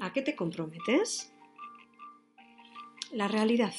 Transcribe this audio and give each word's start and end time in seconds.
¿A 0.00 0.14
qué 0.14 0.22
te 0.22 0.34
comprometes? 0.34 1.30
La 3.12 3.28
realidad. 3.28 3.74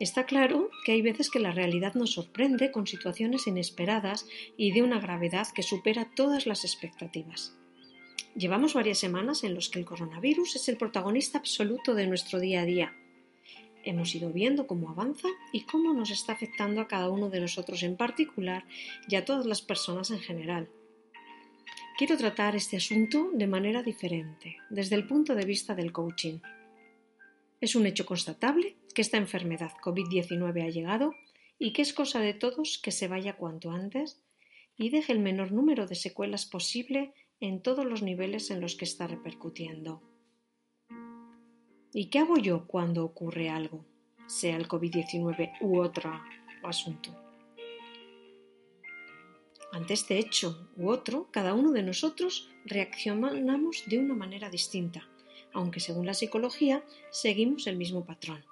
Está 0.00 0.24
claro 0.24 0.70
que 0.84 0.92
hay 0.92 1.02
veces 1.02 1.28
que 1.28 1.40
la 1.40 1.52
realidad 1.52 1.94
nos 1.94 2.12
sorprende 2.12 2.72
con 2.72 2.86
situaciones 2.86 3.46
inesperadas 3.46 4.26
y 4.56 4.72
de 4.72 4.82
una 4.82 5.00
gravedad 5.00 5.46
que 5.54 5.62
supera 5.62 6.10
todas 6.16 6.46
las 6.46 6.64
expectativas. 6.64 7.54
Llevamos 8.34 8.72
varias 8.72 8.98
semanas 8.98 9.44
en 9.44 9.54
las 9.54 9.68
que 9.68 9.78
el 9.78 9.84
coronavirus 9.84 10.56
es 10.56 10.68
el 10.70 10.78
protagonista 10.78 11.36
absoluto 11.36 11.94
de 11.94 12.06
nuestro 12.06 12.40
día 12.40 12.62
a 12.62 12.64
día. 12.64 12.96
Hemos 13.84 14.14
ido 14.14 14.30
viendo 14.30 14.66
cómo 14.66 14.88
avanza 14.88 15.28
y 15.52 15.64
cómo 15.64 15.92
nos 15.92 16.10
está 16.10 16.32
afectando 16.32 16.80
a 16.80 16.88
cada 16.88 17.10
uno 17.10 17.28
de 17.28 17.40
nosotros 17.40 17.82
en 17.82 17.98
particular 17.98 18.64
y 19.06 19.16
a 19.16 19.24
todas 19.26 19.44
las 19.44 19.60
personas 19.60 20.10
en 20.10 20.20
general. 20.20 20.70
Quiero 21.96 22.16
tratar 22.16 22.56
este 22.56 22.76
asunto 22.76 23.30
de 23.32 23.46
manera 23.46 23.80
diferente, 23.84 24.56
desde 24.68 24.96
el 24.96 25.06
punto 25.06 25.36
de 25.36 25.44
vista 25.44 25.76
del 25.76 25.92
coaching. 25.92 26.40
Es 27.60 27.76
un 27.76 27.86
hecho 27.86 28.04
constatable 28.04 28.76
que 28.92 29.02
esta 29.02 29.16
enfermedad 29.16 29.70
COVID-19 29.80 30.64
ha 30.64 30.70
llegado 30.70 31.14
y 31.56 31.72
que 31.72 31.82
es 31.82 31.94
cosa 31.94 32.18
de 32.18 32.34
todos 32.34 32.78
que 32.78 32.90
se 32.90 33.06
vaya 33.06 33.36
cuanto 33.36 33.70
antes 33.70 34.20
y 34.76 34.90
deje 34.90 35.12
el 35.12 35.20
menor 35.20 35.52
número 35.52 35.86
de 35.86 35.94
secuelas 35.94 36.46
posible 36.46 37.14
en 37.38 37.62
todos 37.62 37.86
los 37.86 38.02
niveles 38.02 38.50
en 38.50 38.60
los 38.60 38.74
que 38.74 38.86
está 38.86 39.06
repercutiendo. 39.06 40.02
¿Y 41.92 42.06
qué 42.06 42.18
hago 42.18 42.38
yo 42.38 42.66
cuando 42.66 43.04
ocurre 43.04 43.50
algo, 43.50 43.84
sea 44.26 44.56
el 44.56 44.66
COVID-19 44.66 45.58
u 45.60 45.78
otro 45.78 46.20
asunto? 46.64 47.23
Ante 49.74 49.94
este 49.94 50.20
hecho 50.20 50.68
u 50.76 50.88
otro, 50.88 51.26
cada 51.32 51.52
uno 51.52 51.72
de 51.72 51.82
nosotros 51.82 52.48
reaccionamos 52.64 53.82
de 53.86 53.98
una 53.98 54.14
manera 54.14 54.48
distinta, 54.48 55.08
aunque 55.52 55.80
según 55.80 56.06
la 56.06 56.14
psicología 56.14 56.84
seguimos 57.10 57.66
el 57.66 57.76
mismo 57.76 58.04
patrón. 58.06 58.44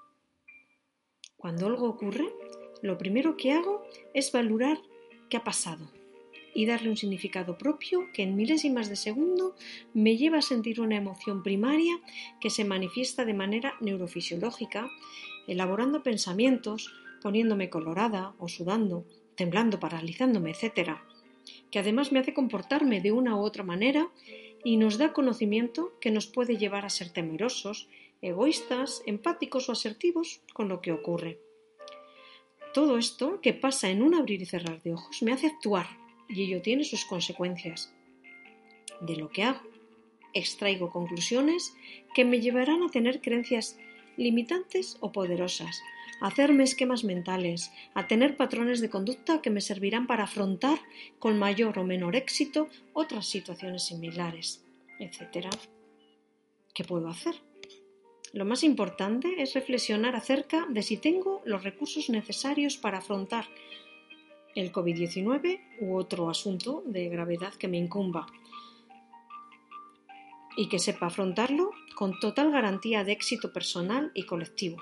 Cuando 1.36 1.66
algo 1.66 1.88
ocurre, 1.88 2.26
lo 2.82 2.98
primero 2.98 3.36
que 3.36 3.52
hago 3.52 3.84
es 4.14 4.32
valorar 4.32 4.78
qué 5.30 5.36
ha 5.36 5.44
pasado, 5.44 5.92
y 6.54 6.66
darle 6.66 6.90
un 6.90 6.96
significado 6.96 7.56
propio 7.56 8.08
que 8.12 8.24
en 8.24 8.34
milésimas 8.34 8.88
de 8.88 8.96
segundo 8.96 9.54
me 9.94 10.16
lleva 10.16 10.38
a 10.38 10.42
sentir 10.42 10.80
una 10.80 10.96
emoción 10.96 11.44
primaria 11.44 12.00
que 12.40 12.50
se 12.50 12.64
manifiesta 12.64 13.24
de 13.24 13.34
manera 13.34 13.74
neurofisiológica, 13.80 14.90
elaborando 15.46 16.02
pensamientos, 16.02 16.92
poniéndome 17.22 17.70
colorada 17.70 18.34
o 18.40 18.48
sudando, 18.48 19.06
temblando, 19.36 19.78
paralizándome, 19.78 20.50
etc., 20.50 20.98
que 21.72 21.80
además 21.80 22.12
me 22.12 22.20
hace 22.20 22.34
comportarme 22.34 23.00
de 23.00 23.10
una 23.10 23.34
u 23.34 23.40
otra 23.40 23.64
manera 23.64 24.08
y 24.62 24.76
nos 24.76 24.98
da 24.98 25.12
conocimiento 25.12 25.98
que 26.00 26.12
nos 26.12 26.26
puede 26.28 26.56
llevar 26.56 26.84
a 26.84 26.90
ser 26.90 27.10
temerosos, 27.10 27.88
egoístas, 28.20 29.02
empáticos 29.06 29.68
o 29.68 29.72
asertivos 29.72 30.42
con 30.52 30.68
lo 30.68 30.80
que 30.80 30.92
ocurre. 30.92 31.40
Todo 32.74 32.96
esto 32.98 33.40
que 33.40 33.54
pasa 33.54 33.90
en 33.90 34.02
un 34.02 34.14
abrir 34.14 34.40
y 34.40 34.46
cerrar 34.46 34.82
de 34.82 34.92
ojos 34.92 35.22
me 35.22 35.32
hace 35.32 35.48
actuar 35.48 35.86
y 36.28 36.44
ello 36.44 36.62
tiene 36.62 36.84
sus 36.84 37.04
consecuencias. 37.04 37.92
De 39.00 39.16
lo 39.16 39.30
que 39.30 39.42
hago, 39.42 39.62
extraigo 40.34 40.90
conclusiones 40.90 41.74
que 42.14 42.24
me 42.24 42.40
llevarán 42.40 42.82
a 42.82 42.88
tener 42.88 43.20
creencias 43.20 43.78
limitantes 44.16 44.96
o 45.00 45.12
poderosas, 45.12 45.82
hacerme 46.20 46.64
esquemas 46.64 47.04
mentales, 47.04 47.72
a 47.94 48.06
tener 48.06 48.36
patrones 48.36 48.80
de 48.80 48.90
conducta 48.90 49.42
que 49.42 49.50
me 49.50 49.60
servirán 49.60 50.06
para 50.06 50.24
afrontar 50.24 50.78
con 51.18 51.38
mayor 51.38 51.78
o 51.78 51.84
menor 51.84 52.14
éxito 52.16 52.68
otras 52.92 53.26
situaciones 53.26 53.84
similares, 53.84 54.64
etc. 54.98 55.48
¿Qué 56.74 56.84
puedo 56.84 57.08
hacer? 57.08 57.34
Lo 58.32 58.44
más 58.44 58.62
importante 58.62 59.42
es 59.42 59.52
reflexionar 59.52 60.16
acerca 60.16 60.66
de 60.70 60.82
si 60.82 60.96
tengo 60.96 61.42
los 61.44 61.64
recursos 61.64 62.08
necesarios 62.08 62.78
para 62.78 62.98
afrontar 62.98 63.46
el 64.54 64.72
COVID-19 64.72 65.60
u 65.80 65.96
otro 65.96 66.30
asunto 66.30 66.82
de 66.86 67.08
gravedad 67.08 67.52
que 67.54 67.68
me 67.68 67.78
incumba 67.78 68.26
y 70.56 70.68
que 70.68 70.78
sepa 70.78 71.06
afrontarlo 71.06 71.70
con 71.94 72.18
total 72.18 72.50
garantía 72.50 73.04
de 73.04 73.12
éxito 73.12 73.52
personal 73.52 74.10
y 74.14 74.24
colectivo. 74.24 74.78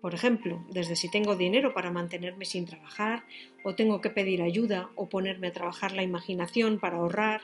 Por 0.00 0.14
ejemplo, 0.14 0.64
desde 0.68 0.96
si 0.96 1.08
tengo 1.10 1.36
dinero 1.36 1.74
para 1.74 1.92
mantenerme 1.92 2.44
sin 2.44 2.66
trabajar, 2.66 3.24
o 3.62 3.76
tengo 3.76 4.00
que 4.00 4.10
pedir 4.10 4.42
ayuda 4.42 4.90
o 4.96 5.08
ponerme 5.08 5.46
a 5.46 5.52
trabajar 5.52 5.92
la 5.92 6.02
imaginación 6.02 6.80
para 6.80 6.96
ahorrar, 6.96 7.40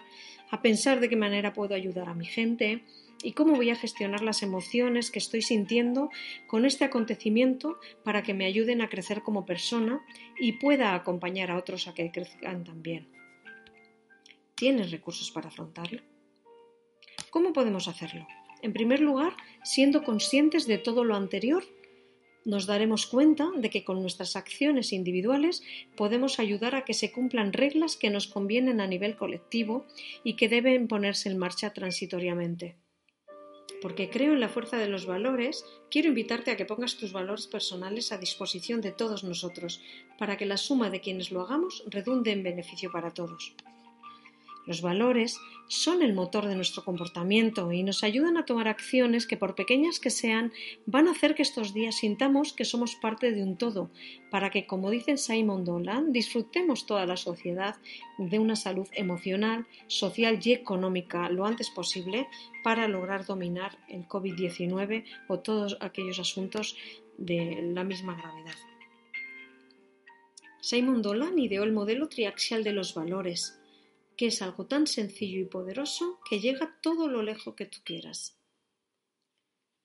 a 0.50 0.60
pensar 0.60 0.98
de 0.98 1.08
qué 1.08 1.14
manera 1.14 1.52
puedo 1.52 1.76
ayudar 1.76 2.08
a 2.08 2.14
mi 2.14 2.26
gente, 2.26 2.82
y 3.22 3.32
cómo 3.32 3.54
voy 3.54 3.70
a 3.70 3.76
gestionar 3.76 4.22
las 4.22 4.42
emociones 4.42 5.10
que 5.10 5.18
estoy 5.18 5.42
sintiendo 5.42 6.10
con 6.46 6.64
este 6.64 6.84
acontecimiento 6.84 7.78
para 8.04 8.22
que 8.22 8.34
me 8.34 8.44
ayuden 8.44 8.80
a 8.80 8.88
crecer 8.88 9.22
como 9.22 9.44
persona 9.44 10.00
y 10.38 10.52
pueda 10.52 10.94
acompañar 10.94 11.50
a 11.50 11.56
otros 11.56 11.88
a 11.88 11.94
que 11.94 12.10
crezcan 12.10 12.64
también. 12.64 13.08
¿Tienes 14.54 14.90
recursos 14.90 15.30
para 15.30 15.48
afrontarlo? 15.48 16.02
¿Cómo 17.38 17.52
podemos 17.52 17.86
hacerlo? 17.86 18.26
En 18.62 18.72
primer 18.72 18.98
lugar, 18.98 19.36
siendo 19.62 20.02
conscientes 20.02 20.66
de 20.66 20.76
todo 20.76 21.04
lo 21.04 21.14
anterior, 21.14 21.62
nos 22.44 22.66
daremos 22.66 23.06
cuenta 23.06 23.48
de 23.56 23.70
que 23.70 23.84
con 23.84 24.02
nuestras 24.02 24.34
acciones 24.34 24.92
individuales 24.92 25.62
podemos 25.96 26.40
ayudar 26.40 26.74
a 26.74 26.84
que 26.84 26.94
se 26.94 27.12
cumplan 27.12 27.52
reglas 27.52 27.96
que 27.96 28.10
nos 28.10 28.26
convienen 28.26 28.80
a 28.80 28.88
nivel 28.88 29.14
colectivo 29.14 29.86
y 30.24 30.34
que 30.34 30.48
deben 30.48 30.88
ponerse 30.88 31.28
en 31.28 31.38
marcha 31.38 31.72
transitoriamente 31.72 32.74
porque 33.80 34.10
creo 34.10 34.32
en 34.32 34.40
la 34.40 34.48
fuerza 34.48 34.76
de 34.76 34.88
los 34.88 35.06
valores, 35.06 35.64
quiero 35.88 36.08
invitarte 36.08 36.50
a 36.50 36.56
que 36.56 36.64
pongas 36.64 36.96
tus 36.96 37.12
valores 37.12 37.46
personales 37.46 38.10
a 38.10 38.18
disposición 38.18 38.80
de 38.80 38.90
todos 38.90 39.22
nosotros, 39.22 39.80
para 40.18 40.36
que 40.36 40.46
la 40.46 40.56
suma 40.56 40.90
de 40.90 41.00
quienes 41.00 41.30
lo 41.30 41.42
hagamos 41.42 41.84
redunde 41.86 42.32
en 42.32 42.42
beneficio 42.42 42.90
para 42.90 43.12
todos. 43.12 43.54
Los 44.68 44.82
valores 44.82 45.40
son 45.66 46.02
el 46.02 46.12
motor 46.12 46.44
de 46.44 46.54
nuestro 46.54 46.84
comportamiento 46.84 47.72
y 47.72 47.82
nos 47.82 48.04
ayudan 48.04 48.36
a 48.36 48.44
tomar 48.44 48.68
acciones 48.68 49.26
que, 49.26 49.38
por 49.38 49.54
pequeñas 49.54 49.98
que 49.98 50.10
sean, 50.10 50.52
van 50.84 51.08
a 51.08 51.12
hacer 51.12 51.34
que 51.34 51.40
estos 51.40 51.72
días 51.72 51.96
sintamos 51.96 52.52
que 52.52 52.66
somos 52.66 52.94
parte 52.94 53.32
de 53.32 53.42
un 53.42 53.56
todo, 53.56 53.90
para 54.30 54.50
que, 54.50 54.66
como 54.66 54.90
dice 54.90 55.16
Simon 55.16 55.64
Dolan, 55.64 56.12
disfrutemos 56.12 56.84
toda 56.84 57.06
la 57.06 57.16
sociedad 57.16 57.76
de 58.18 58.38
una 58.38 58.56
salud 58.56 58.86
emocional, 58.92 59.66
social 59.86 60.38
y 60.44 60.52
económica 60.52 61.30
lo 61.30 61.46
antes 61.46 61.70
posible 61.70 62.28
para 62.62 62.88
lograr 62.88 63.24
dominar 63.24 63.78
el 63.88 64.06
COVID-19 64.06 65.04
o 65.28 65.38
todos 65.38 65.78
aquellos 65.80 66.18
asuntos 66.18 66.76
de 67.16 67.70
la 67.72 67.84
misma 67.84 68.16
gravedad. 68.16 68.56
Simon 70.60 71.00
Dolan 71.00 71.38
ideó 71.38 71.64
el 71.64 71.72
modelo 71.72 72.10
triaxial 72.10 72.62
de 72.62 72.72
los 72.72 72.92
valores, 72.92 73.57
que 74.18 74.26
es 74.26 74.42
algo 74.42 74.66
tan 74.66 74.88
sencillo 74.88 75.40
y 75.40 75.44
poderoso 75.44 76.18
que 76.28 76.40
llega 76.40 76.76
todo 76.82 77.06
lo 77.06 77.22
lejos 77.22 77.54
que 77.54 77.66
tú 77.66 77.78
quieras. 77.84 78.36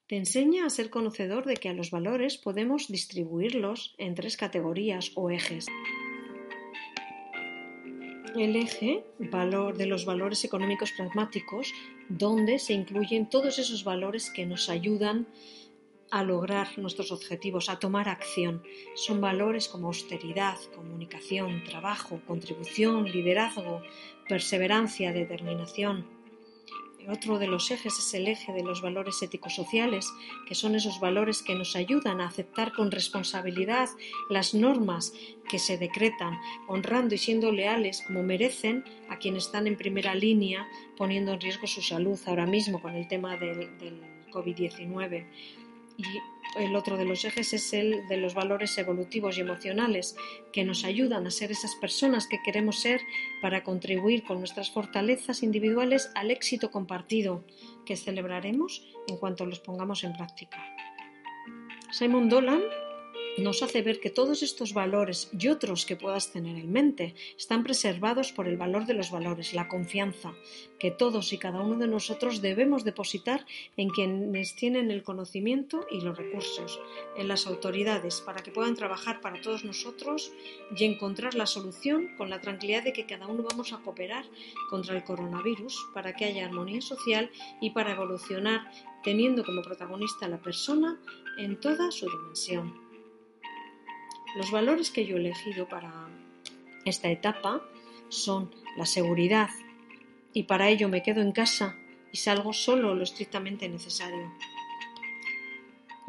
Te 0.08 0.16
enseña 0.16 0.66
a 0.66 0.70
ser 0.70 0.90
conocedor 0.90 1.46
de 1.46 1.54
que 1.54 1.68
a 1.68 1.72
los 1.72 1.92
valores 1.92 2.36
podemos 2.36 2.88
distribuirlos 2.88 3.94
en 3.96 4.16
tres 4.16 4.36
categorías 4.36 5.12
o 5.14 5.30
ejes. 5.30 5.66
El 8.36 8.56
eje 8.56 9.04
valor 9.20 9.78
de 9.78 9.86
los 9.86 10.04
valores 10.04 10.44
económicos 10.44 10.90
pragmáticos, 10.90 11.72
donde 12.08 12.58
se 12.58 12.72
incluyen 12.72 13.30
todos 13.30 13.60
esos 13.60 13.84
valores 13.84 14.30
que 14.30 14.46
nos 14.46 14.68
ayudan 14.68 15.28
a 16.10 16.22
lograr 16.22 16.78
nuestros 16.78 17.12
objetivos, 17.12 17.68
a 17.68 17.78
tomar 17.78 18.08
acción. 18.08 18.62
Son 18.94 19.20
valores 19.20 19.68
como 19.68 19.88
austeridad, 19.88 20.56
comunicación, 20.74 21.64
trabajo, 21.64 22.20
contribución, 22.26 23.10
liderazgo, 23.10 23.82
perseverancia, 24.28 25.12
determinación. 25.12 26.06
otro 27.06 27.38
de 27.38 27.46
los 27.46 27.70
ejes 27.70 27.98
es 27.98 28.14
el 28.14 28.28
eje 28.28 28.52
de 28.54 28.62
los 28.62 28.80
valores 28.80 29.20
éticos 29.22 29.54
sociales, 29.54 30.10
que 30.48 30.54
son 30.54 30.74
esos 30.74 31.00
valores 31.00 31.42
que 31.42 31.54
nos 31.54 31.76
ayudan 31.76 32.22
a 32.22 32.28
aceptar 32.28 32.72
con 32.72 32.90
responsabilidad 32.90 33.90
las 34.30 34.54
normas 34.54 35.12
que 35.50 35.58
se 35.58 35.76
decretan, 35.76 36.38
honrando 36.66 37.14
y 37.14 37.18
siendo 37.18 37.52
leales 37.52 38.02
como 38.06 38.22
merecen 38.22 38.84
a 39.10 39.18
quienes 39.18 39.46
están 39.46 39.66
en 39.66 39.76
primera 39.76 40.14
línea 40.14 40.66
poniendo 40.96 41.32
en 41.32 41.40
riesgo 41.40 41.66
su 41.66 41.82
salud 41.82 42.18
ahora 42.24 42.46
mismo 42.46 42.80
con 42.80 42.94
el 42.94 43.06
tema 43.06 43.36
del, 43.36 43.76
del 43.78 44.00
COVID-19 44.30 45.26
y 45.96 46.04
el 46.56 46.76
otro 46.76 46.96
de 46.96 47.04
los 47.04 47.24
ejes 47.24 47.52
es 47.52 47.72
el 47.72 48.06
de 48.08 48.16
los 48.16 48.34
valores 48.34 48.76
evolutivos 48.78 49.36
y 49.36 49.40
emocionales 49.40 50.16
que 50.52 50.64
nos 50.64 50.84
ayudan 50.84 51.26
a 51.26 51.30
ser 51.30 51.50
esas 51.50 51.74
personas 51.76 52.26
que 52.28 52.42
queremos 52.44 52.80
ser 52.80 53.00
para 53.42 53.64
contribuir 53.64 54.22
con 54.24 54.38
nuestras 54.38 54.70
fortalezas 54.70 55.42
individuales 55.42 56.10
al 56.14 56.30
éxito 56.30 56.70
compartido 56.70 57.44
que 57.84 57.96
celebraremos 57.96 58.86
en 59.08 59.16
cuanto 59.16 59.46
los 59.46 59.60
pongamos 59.60 60.04
en 60.04 60.12
práctica. 60.12 60.58
Simon 61.90 62.28
Dolan 62.28 62.62
nos 63.38 63.62
hace 63.62 63.82
ver 63.82 64.00
que 64.00 64.10
todos 64.10 64.42
estos 64.42 64.74
valores 64.74 65.28
y 65.38 65.48
otros 65.48 65.86
que 65.86 65.96
puedas 65.96 66.30
tener 66.32 66.56
en 66.56 66.70
mente 66.70 67.14
están 67.36 67.64
preservados 67.64 68.32
por 68.32 68.46
el 68.46 68.56
valor 68.56 68.86
de 68.86 68.94
los 68.94 69.10
valores, 69.10 69.54
la 69.54 69.68
confianza 69.68 70.34
que 70.78 70.90
todos 70.90 71.32
y 71.32 71.38
cada 71.38 71.60
uno 71.62 71.76
de 71.78 71.88
nosotros 71.88 72.42
debemos 72.42 72.84
depositar 72.84 73.46
en 73.76 73.88
quienes 73.88 74.54
tienen 74.54 74.90
el 74.90 75.02
conocimiento 75.02 75.86
y 75.90 76.00
los 76.00 76.16
recursos, 76.16 76.78
en 77.16 77.28
las 77.28 77.46
autoridades, 77.46 78.20
para 78.20 78.42
que 78.42 78.52
puedan 78.52 78.74
trabajar 78.74 79.20
para 79.20 79.40
todos 79.40 79.64
nosotros 79.64 80.32
y 80.76 80.84
encontrar 80.84 81.34
la 81.34 81.46
solución 81.46 82.14
con 82.16 82.28
la 82.28 82.40
tranquilidad 82.40 82.84
de 82.84 82.92
que 82.92 83.06
cada 83.06 83.26
uno 83.26 83.44
vamos 83.48 83.72
a 83.72 83.78
cooperar 83.78 84.26
contra 84.68 84.94
el 84.94 85.04
coronavirus 85.04 85.86
para 85.94 86.14
que 86.14 86.26
haya 86.26 86.44
armonía 86.44 86.82
social 86.82 87.30
y 87.60 87.70
para 87.70 87.92
evolucionar 87.92 88.70
teniendo 89.02 89.44
como 89.44 89.62
protagonista 89.62 90.26
a 90.26 90.28
la 90.28 90.42
persona 90.42 91.00
en 91.38 91.58
toda 91.60 91.90
su 91.90 92.10
dimensión. 92.10 92.83
Los 94.34 94.50
valores 94.50 94.90
que 94.90 95.06
yo 95.06 95.16
he 95.16 95.20
elegido 95.20 95.68
para 95.68 96.08
esta 96.84 97.08
etapa 97.08 97.62
son 98.08 98.50
la 98.76 98.84
seguridad 98.84 99.48
y 100.32 100.42
para 100.44 100.68
ello 100.70 100.88
me 100.88 101.04
quedo 101.04 101.20
en 101.22 101.30
casa 101.30 101.76
y 102.12 102.16
salgo 102.16 102.52
solo 102.52 102.96
lo 102.96 103.04
estrictamente 103.04 103.68
necesario. 103.68 104.32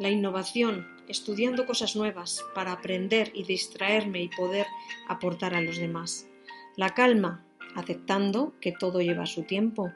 La 0.00 0.10
innovación, 0.10 0.88
estudiando 1.06 1.66
cosas 1.66 1.94
nuevas 1.94 2.44
para 2.52 2.72
aprender 2.72 3.30
y 3.32 3.44
distraerme 3.44 4.22
y 4.22 4.28
poder 4.28 4.66
aportar 5.06 5.54
a 5.54 5.60
los 5.60 5.76
demás. 5.76 6.28
La 6.76 6.94
calma, 6.94 7.46
aceptando 7.76 8.54
que 8.60 8.72
todo 8.72 9.00
lleva 9.00 9.26
su 9.26 9.44
tiempo. 9.44 9.92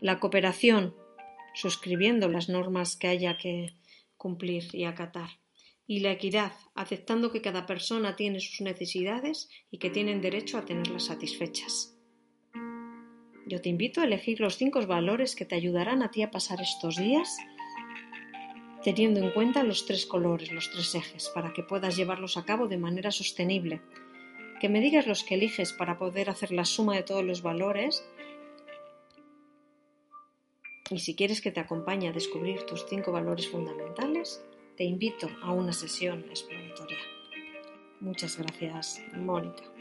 La 0.00 0.20
cooperación, 0.20 0.94
suscribiendo 1.54 2.28
las 2.28 2.48
normas 2.48 2.96
que 2.96 3.08
haya 3.08 3.36
que 3.36 3.74
cumplir 4.16 4.72
y 4.72 4.84
acatar 4.84 5.30
y 5.86 6.00
la 6.00 6.12
equidad, 6.12 6.52
aceptando 6.74 7.30
que 7.30 7.42
cada 7.42 7.66
persona 7.66 8.16
tiene 8.16 8.40
sus 8.40 8.60
necesidades 8.60 9.48
y 9.70 9.78
que 9.78 9.90
tienen 9.90 10.20
derecho 10.20 10.58
a 10.58 10.64
tenerlas 10.64 11.04
satisfechas. 11.04 11.96
Yo 13.46 13.60
te 13.60 13.68
invito 13.68 14.00
a 14.00 14.04
elegir 14.04 14.40
los 14.40 14.56
cinco 14.56 14.84
valores 14.86 15.36
que 15.36 15.44
te 15.44 15.54
ayudarán 15.54 16.02
a 16.02 16.10
ti 16.10 16.22
a 16.22 16.30
pasar 16.30 16.60
estos 16.60 16.96
días 16.96 17.36
teniendo 18.86 19.18
en 19.18 19.32
cuenta 19.32 19.64
los 19.64 19.84
tres 19.84 20.06
colores, 20.06 20.52
los 20.52 20.70
tres 20.70 20.94
ejes, 20.94 21.28
para 21.34 21.52
que 21.52 21.64
puedas 21.64 21.96
llevarlos 21.96 22.36
a 22.36 22.44
cabo 22.44 22.68
de 22.68 22.78
manera 22.78 23.10
sostenible. 23.10 23.80
Que 24.60 24.68
me 24.68 24.80
digas 24.80 25.08
los 25.08 25.24
que 25.24 25.34
eliges 25.34 25.72
para 25.72 25.98
poder 25.98 26.30
hacer 26.30 26.52
la 26.52 26.64
suma 26.64 26.94
de 26.94 27.02
todos 27.02 27.24
los 27.24 27.42
valores 27.42 28.08
y 30.88 31.00
si 31.00 31.16
quieres 31.16 31.40
que 31.40 31.50
te 31.50 31.58
acompañe 31.58 32.08
a 32.08 32.12
descubrir 32.12 32.62
tus 32.62 32.86
cinco 32.88 33.10
valores 33.10 33.48
fundamentales, 33.48 34.40
te 34.76 34.84
invito 34.84 35.30
a 35.42 35.52
una 35.52 35.72
sesión 35.72 36.24
exploratoria. 36.28 36.98
Muchas 38.00 38.36
gracias, 38.36 39.00
Mónica. 39.14 39.75